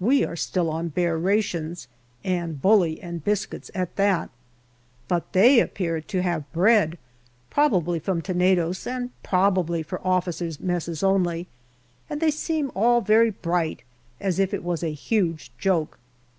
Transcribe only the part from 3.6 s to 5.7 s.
at that, but they